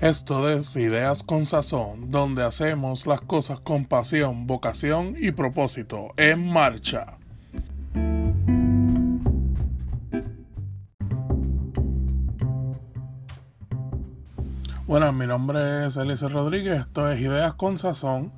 [0.00, 6.14] Esto es Ideas con Sazón, donde hacemos las cosas con pasión, vocación y propósito.
[6.16, 7.18] En marcha.
[14.86, 18.30] Bueno, mi nombre es Elise Rodríguez, esto es Ideas con Sazón.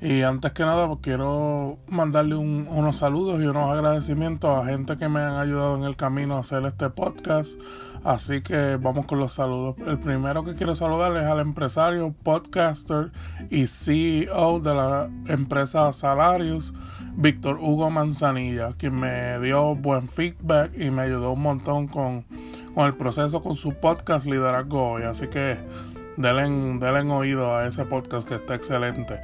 [0.00, 5.08] Y antes que nada, pues quiero mandarle unos saludos y unos agradecimientos a gente que
[5.08, 7.58] me han ayudado en el camino a hacer este podcast.
[8.04, 9.74] Así que vamos con los saludos.
[9.86, 13.10] El primero que quiero saludar es al empresario, podcaster
[13.50, 16.74] y CEO de la empresa Salarius,
[17.16, 22.24] Víctor Hugo Manzanilla, quien me dio buen feedback y me ayudó un montón con,
[22.74, 25.02] con el proceso con su podcast Liderazgo Hoy.
[25.04, 25.56] Así que
[26.16, 29.20] denle, denle oído a ese podcast que está excelente.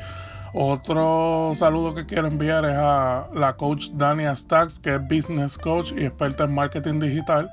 [0.55, 5.92] Otro saludo que quiero enviar es a la coach Dania Stacks, que es business coach
[5.97, 7.50] y experta en marketing digital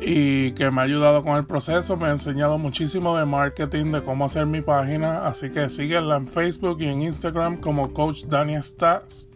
[0.00, 4.02] y que me ha ayudado con el proceso, me ha enseñado muchísimo de marketing, de
[4.02, 8.62] cómo hacer mi página, así que síguela en Facebook y en Instagram como coach Dania
[8.62, 9.28] Stacks.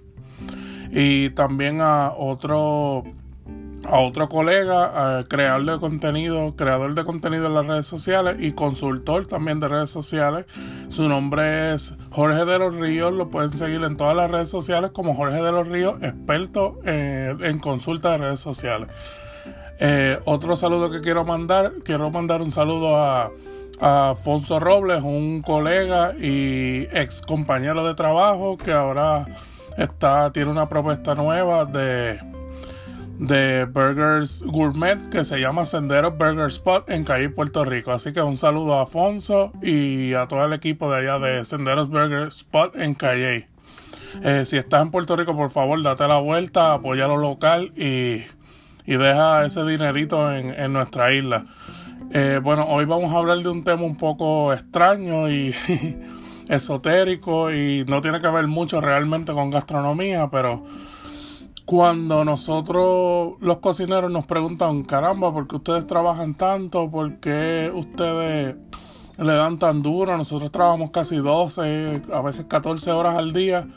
[0.90, 3.04] Y también a otro
[3.90, 9.26] a otro colega, creador de contenido, creador de contenido en las redes sociales y consultor
[9.26, 10.46] también de redes sociales.
[10.88, 14.90] Su nombre es Jorge de los Ríos, lo pueden seguir en todas las redes sociales
[14.92, 18.88] como Jorge de los Ríos, experto en consulta de redes sociales.
[19.80, 23.30] Eh, otro saludo que quiero mandar, quiero mandar un saludo a,
[23.80, 29.24] a Afonso Robles, un colega y ex compañero de trabajo que ahora
[29.76, 32.18] está, tiene una propuesta nueva de
[33.18, 37.92] de Burgers Gourmet que se llama Sendero Burger Spot en Calle, Puerto Rico.
[37.92, 41.88] Así que un saludo a Afonso y a todo el equipo de allá de Senderos
[41.88, 43.48] Burger Spot en Calle.
[44.22, 48.22] Eh, si estás en Puerto Rico, por favor, date la vuelta, apoya lo local y,
[48.86, 51.44] y deja ese dinerito en, en nuestra isla.
[52.12, 55.54] Eh, bueno, hoy vamos a hablar de un tema un poco extraño y
[56.48, 60.64] esotérico y no tiene que ver mucho realmente con gastronomía, pero
[61.68, 66.90] cuando nosotros los cocineros nos preguntan, caramba, ¿por qué ustedes trabajan tanto?
[66.90, 68.56] ¿Por qué ustedes
[69.18, 70.16] le dan tan duro?
[70.16, 73.68] Nosotros trabajamos casi 12, a veces 14 horas al día.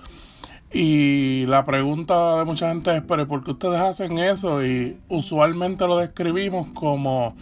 [0.71, 4.63] Y la pregunta de mucha gente es, pero ¿por qué ustedes hacen eso?
[4.63, 7.35] Y usualmente lo describimos como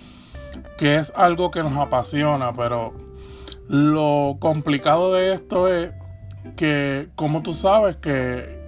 [0.80, 2.96] que es algo que nos apasiona, pero
[3.68, 5.94] lo complicado de esto es
[6.56, 8.59] que, como tú sabes, que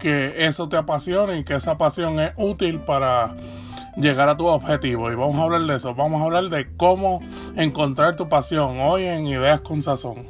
[0.00, 3.36] que eso te apasiona y que esa pasión es útil para
[3.96, 5.12] llegar a tu objetivo.
[5.12, 5.94] Y vamos a hablar de eso.
[5.94, 7.20] Vamos a hablar de cómo
[7.54, 10.26] encontrar tu pasión hoy en Ideas con Sazón.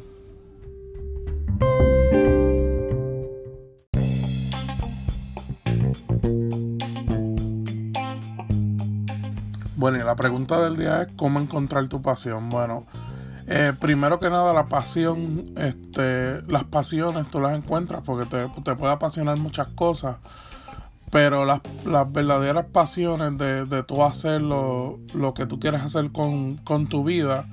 [9.76, 12.50] Bueno, y la pregunta del día es cómo encontrar tu pasión.
[12.50, 12.86] Bueno,
[13.53, 18.77] eh, primero que nada, la pasión, este, las pasiones tú las encuentras porque te, te
[18.77, 20.19] puede apasionar muchas cosas,
[21.11, 21.60] pero las,
[22.12, 25.00] verdaderas pasiones de, de tú hacer lo,
[25.34, 27.44] que tú quieres hacer con, con tu vida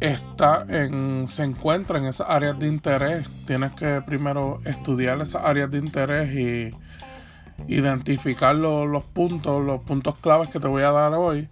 [0.00, 3.28] está en, se encuentra en esas áreas de interés.
[3.46, 10.48] Tienes que primero estudiar esas áreas de interés y identificar los puntos, los puntos claves
[10.48, 11.48] que te voy a dar hoy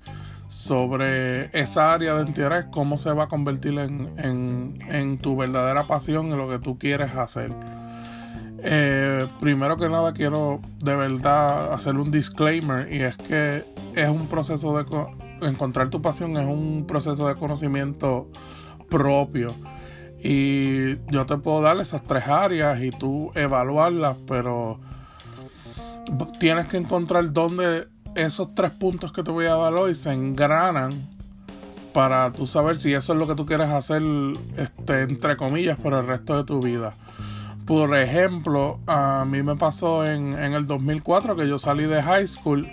[0.53, 6.37] sobre esa área de interés, cómo se va a convertir en, tu verdadera pasión y
[6.37, 7.51] lo que tú quieres hacer.
[8.59, 13.65] Eh, primero que nada quiero de verdad hacer un disclaimer y es que
[13.95, 14.85] es un proceso de
[15.49, 18.29] encontrar tu pasión es un proceso de conocimiento
[18.89, 19.57] propio
[20.23, 24.79] y yo te puedo dar esas tres áreas y tú evaluarlas pero
[26.39, 31.09] tienes que encontrar dónde esos tres puntos que te voy a dar hoy se engranan
[31.93, 34.03] para tú saber si eso es lo que tú quieres hacer,
[34.56, 36.95] este, entre comillas, por el resto de tu vida.
[37.67, 42.27] Por ejemplo, a mí me pasó en, en el 2004 que yo salí de high
[42.27, 42.71] school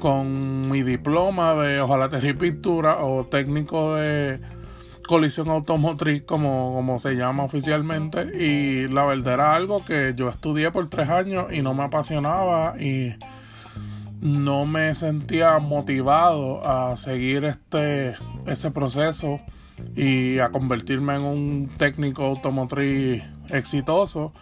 [0.00, 4.40] con mi diploma de hojalatería y pintura o técnico de
[5.06, 10.72] colisión automotriz como, como se llama oficialmente y la verdad era algo que yo estudié
[10.72, 13.14] por tres años y no me apasionaba y
[14.22, 18.14] no me sentía motivado a seguir este
[18.46, 19.40] ese proceso
[19.96, 24.32] y a convertirme en un técnico automotriz exitoso.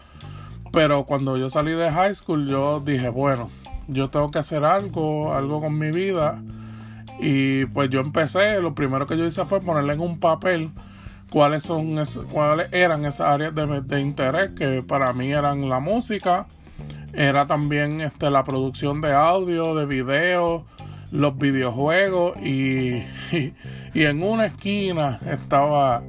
[0.71, 3.49] Pero cuando yo salí de high school, yo dije, bueno,
[3.89, 6.43] yo tengo que hacer algo, algo con mi vida.
[7.19, 10.71] Y pues yo empecé, lo primero que yo hice fue ponerle en un papel
[11.31, 11.97] cuáles son
[12.33, 16.47] cuáles eran esas áreas de, de interés que para mí eran la música,
[17.13, 20.65] era también este, la producción de audio, de video,
[21.11, 23.03] los videojuegos y,
[23.95, 26.03] y, en una esquina estaba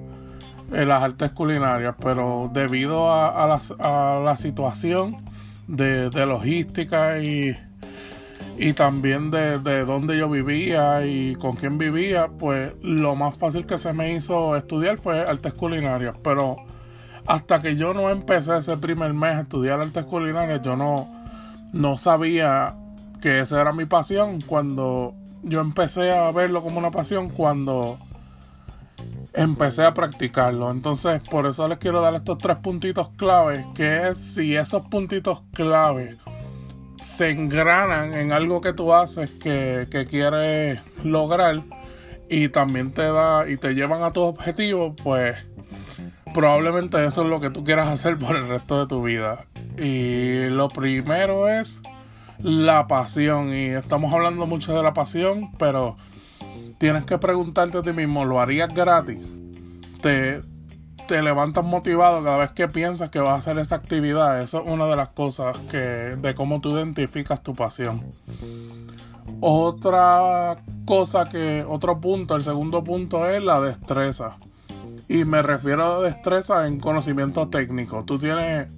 [0.71, 5.17] eh, las artes culinarias, pero debido a, la, situación
[5.67, 7.57] de, logística y,
[8.57, 13.65] y también de, de dónde yo vivía y con quién vivía, pues lo más fácil
[13.65, 16.57] que se me hizo estudiar fue artes culinarias, pero
[17.25, 21.09] hasta que yo no empecé ese primer mes a estudiar artes culinarias, yo no,
[21.73, 22.75] no sabía
[23.21, 25.13] que esa era mi pasión cuando
[25.43, 27.97] yo empecé a verlo como una pasión cuando
[29.33, 30.71] empecé a practicarlo.
[30.71, 35.43] Entonces, por eso les quiero dar estos tres puntitos claves, que es si esos puntitos
[35.53, 36.17] claves
[36.99, 41.63] se engranan en algo que tú haces que, que quieres lograr
[42.29, 45.47] y también te da y te llevan a tu objetivo, pues
[46.33, 49.45] probablemente eso es lo que tú quieras hacer por el resto de tu vida.
[49.77, 51.81] Y lo primero es
[52.39, 53.53] la pasión.
[53.53, 55.95] Y estamos hablando mucho de la pasión, pero
[56.77, 59.19] tienes que preguntarte a ti mismo, ¿lo harías gratis?
[60.01, 60.41] ¿Te,
[61.07, 64.41] te levantas motivado cada vez que piensas que vas a hacer esa actividad?
[64.41, 68.03] Eso es una de las cosas que, de cómo tú identificas tu pasión.
[69.39, 74.37] Otra cosa que, otro punto, el segundo punto es la destreza.
[75.11, 78.05] Y me refiero a destreza en conocimiento técnico.
[78.05, 78.69] Tú tienes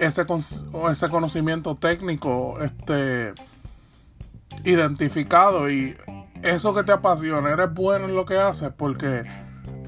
[0.00, 0.26] ese,
[0.90, 3.32] ese conocimiento técnico este,
[4.64, 5.96] identificado y
[6.42, 9.22] eso que te apasiona, eres bueno en lo que haces porque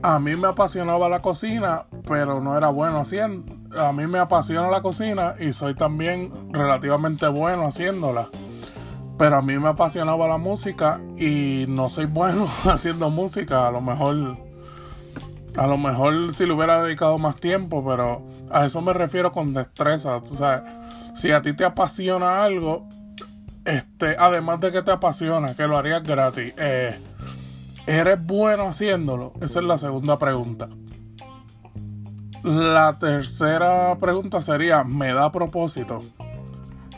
[0.00, 3.52] a mí me apasionaba la cocina, pero no era bueno haciendo.
[3.76, 8.28] A mí me apasiona la cocina y soy también relativamente bueno haciéndola.
[9.18, 13.66] Pero a mí me apasionaba la música y no soy bueno haciendo música.
[13.66, 14.49] A lo mejor
[15.60, 19.52] a lo mejor si le hubiera dedicado más tiempo, pero a eso me refiero con
[19.52, 20.16] destreza.
[20.16, 20.64] O sea,
[21.12, 22.88] si a ti te apasiona algo,
[23.66, 26.98] este, además de que te apasiona, que lo harías gratis, eh,
[27.86, 29.34] ¿eres bueno haciéndolo?
[29.42, 30.70] Esa es la segunda pregunta.
[32.42, 36.00] La tercera pregunta sería, ¿me da propósito?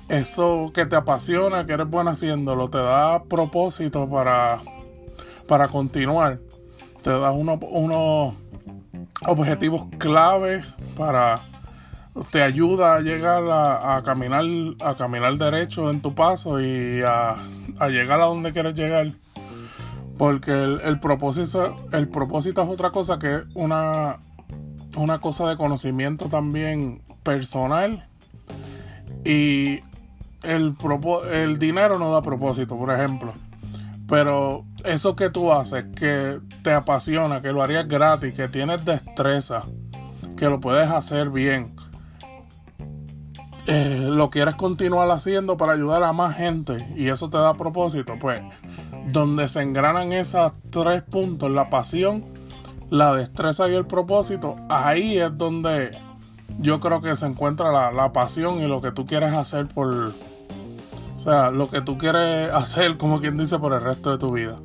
[0.09, 4.61] Eso que te apasiona, que eres bueno haciéndolo, te da propósito para,
[5.49, 6.39] para continuar.
[7.03, 8.37] Te da unos uno,
[9.27, 10.63] objetivos clave
[10.97, 11.43] para
[12.31, 14.45] te ayuda a llegar a, caminar
[14.81, 17.37] a caminar derecho en tu paso y a,
[17.89, 19.11] llegar a donde quieres llegar.
[20.19, 24.19] Porque el, propósito el propósito es otra cosa que una
[24.97, 28.07] una cosa de conocimiento también personal.
[29.25, 29.81] Y
[30.43, 30.77] el,
[31.33, 33.33] el dinero no da propósito por ejemplo.
[34.07, 39.63] Pero eso que tú haces, que te apasiona, que lo harías gratis, que tienes destreza,
[40.37, 41.75] que lo puedes hacer bien,
[43.67, 48.15] eh, lo quieres continuar haciendo para ayudar a más gente y eso te da propósito,
[48.19, 48.43] pues
[49.13, 52.25] donde se engranan esos tres puntos, la pasión,
[52.91, 55.97] la destreza y el propósito, ahí es donde
[56.59, 60.13] yo creo que se encuentra la, la pasión y lo que tú quieres hacer por,
[61.15, 64.33] o sea, lo que tú quieres hacer, como quien dice, por el resto de tu
[64.33, 64.57] vida.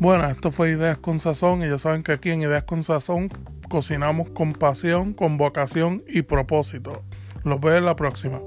[0.00, 3.30] Bueno, esto fue Ideas con Sazón y ya saben que aquí en Ideas con Sazón
[3.68, 7.02] cocinamos con pasión, con vocación y propósito.
[7.42, 8.40] Los veo en la próxima.